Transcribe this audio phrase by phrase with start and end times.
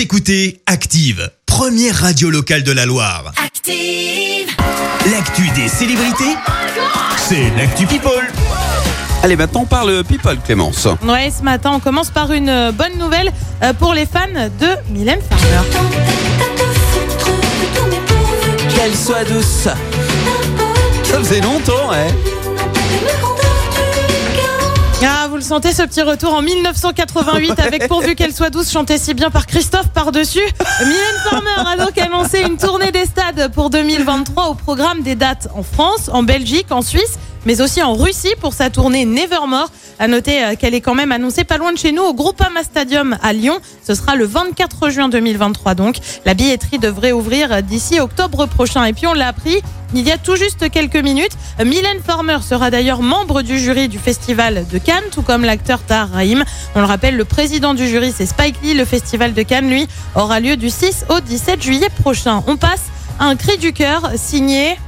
[0.00, 3.34] Vous écoutez Active, première radio locale de la Loire.
[3.36, 4.48] Active.
[5.12, 6.38] L'actu des célébrités,
[7.18, 8.26] c'est l'actu People.
[9.22, 10.88] Allez, maintenant on parle people, Clémence.
[11.06, 13.30] Ouais, ce matin, on commence par une euh, bonne nouvelle
[13.62, 15.68] euh, pour les fans de Mylène Farmer.
[18.74, 19.68] Qu'elle soit douce.
[21.04, 22.39] Ça faisait longtemps, hein
[25.40, 29.30] le sentez, ce petit retour en 1988 avec Pourvu qu'elle soit douce, chanté si bien
[29.30, 30.44] par Christophe par-dessus.
[30.80, 35.48] Mylène Farmer a donc annoncé une tournée des stades pour 2023 au programme des dates
[35.54, 39.70] en France, en Belgique, en Suisse, mais aussi en Russie pour sa tournée Nevermore.
[39.98, 42.62] À noter euh, qu'elle est quand même annoncée pas loin de chez nous au Groupama
[42.62, 43.58] Stadium à Lyon.
[43.86, 45.96] Ce sera le 24 juin 2023 donc.
[46.24, 48.84] La billetterie devrait ouvrir d'ici octobre prochain.
[48.84, 49.60] Et puis on l'a appris
[49.94, 51.32] il y a tout juste quelques minutes.
[51.64, 56.10] Mylène Farmer sera d'ailleurs membre du jury du festival de Cannes, tout comme l'acteur Tahar
[56.10, 56.44] Rahim.
[56.74, 58.74] On le rappelle, le président du jury, c'est Spike Lee.
[58.74, 62.42] Le festival de Cannes, lui, aura lieu du 6 au 17 juillet prochain.
[62.46, 62.84] On passe
[63.18, 64.78] à un cri du cœur signé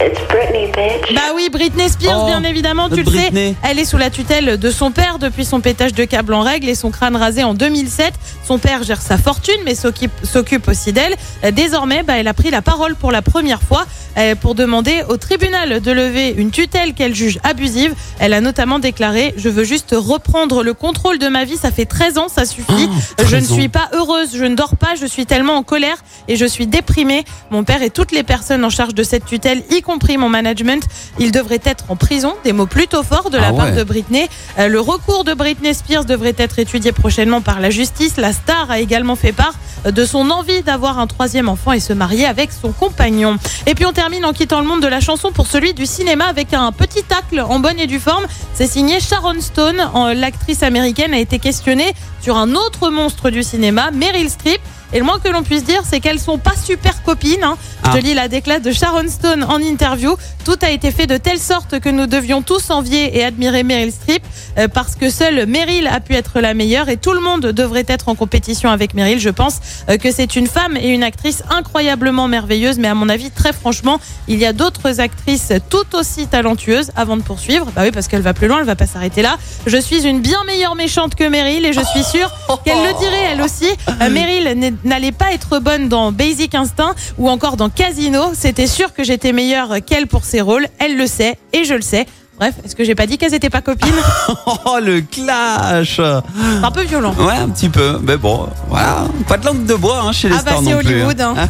[0.00, 1.14] It's Britney, bitch.
[1.14, 3.50] bah oui, Britney Spears, Oh, bien évidemment, tu le Britney.
[3.50, 3.68] sais.
[3.70, 6.68] Elle est sous la tutelle de son père depuis son pétage de câble en règle
[6.68, 8.12] et son crâne rasé en 2007.
[8.46, 11.14] Son père gère sa fortune, mais s'occupe aussi d'elle.
[11.44, 13.86] Euh, Désormais, bah, elle a pris la parole pour la première fois
[14.18, 17.94] euh, pour demander au tribunal de lever une tutelle qu'elle juge abusive.
[18.18, 21.56] Elle a notamment déclaré «Je veux juste reprendre le contrôle de ma vie.
[21.56, 22.88] Ça fait 13 ans, ça suffit.
[22.90, 23.54] Oh, je ne 13 ans.
[23.54, 25.96] suis pas heureuse, je ne dors pas, je suis tellement en colère
[26.28, 27.24] et je suis déprimée.
[27.50, 30.82] Mon père et toutes les personnes en charge de cette tutelle, y compris mon management,
[31.20, 32.34] ils devraient être en prison.
[32.42, 34.28] Des mots plutôt forts de la Ah part de Britney.
[34.58, 38.16] Euh, le recours de Britney Spears devrait être étudié prochainement par la justice.
[38.16, 39.54] La star a également fait part
[39.86, 43.36] euh, de son envie d'avoir un troisième enfant et se marier avec son compagnon.
[43.66, 46.24] Et puis on termine en quittant le monde de la chanson pour celui du cinéma
[46.24, 48.24] avec un petit tacle en bonne et due forme.
[48.54, 49.80] C'est signé Sharon Stone.
[49.92, 54.60] En- L'actrice américaine a été questionnée sur un autre monstre du cinéma, Meryl Streep.
[54.94, 57.42] Et le moins que l'on puisse dire, c'est qu'elles sont pas super copines.
[57.42, 57.56] hein.
[57.84, 57.92] Je Ah.
[57.94, 60.16] te lis la déclasse de Sharon Stone en interview.
[60.44, 63.92] Tout a été fait de telle sorte que nous devions tous envier et admirer Meryl
[63.92, 64.22] Streep
[64.56, 67.84] euh, parce que seule Meryl a pu être la meilleure et tout le monde devrait
[67.88, 69.18] être en compétition avec Meryl.
[69.18, 69.56] Je pense
[69.90, 73.52] euh, que c'est une femme et une actrice incroyablement merveilleuse, mais à mon avis, très
[73.52, 77.66] franchement, il y a d'autres actrices tout aussi talentueuses avant de poursuivre.
[77.74, 79.36] Bah oui, parce qu'elle va plus loin, elle va pas s'arrêter là.
[79.66, 82.30] Je suis une bien meilleure méchante que Meryl et je suis sûre
[82.64, 83.68] qu'elle le dirait elle aussi.
[84.00, 88.32] Euh, Meryl n'est- n'allait pas être bonne dans Basic Instinct ou encore dans Casino.
[88.38, 90.66] C'était sûr que j'étais meilleure qu'elle pour ses rôles.
[90.78, 92.06] Elle le sait et je le sais.
[92.36, 93.94] Bref, est-ce que j'ai pas dit qu'elles étaient pas copines
[94.66, 97.14] Oh, le clash un peu violent.
[97.16, 98.00] Ouais, un petit peu.
[98.02, 99.04] Mais bon, voilà.
[99.28, 100.94] Pas de langue de bois hein, chez les Ah bah stars c'est non plus.
[101.04, 101.20] Hollywood.
[101.20, 101.34] hein.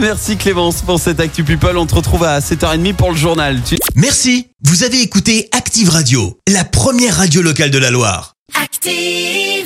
[0.00, 1.78] Merci Clémence pour cette Actu People.
[1.78, 3.58] On te retrouve à 7h30 pour le journal.
[3.64, 8.34] Tu- Merci, vous avez écouté Active Radio, la première radio locale de la Loire.
[8.62, 9.59] Active.